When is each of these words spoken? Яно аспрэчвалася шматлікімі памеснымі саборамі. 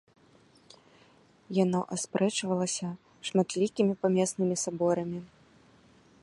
Яно 1.63 1.79
аспрэчвалася 1.95 2.89
шматлікімі 3.31 3.93
памеснымі 4.07 4.55
саборамі. 4.65 5.19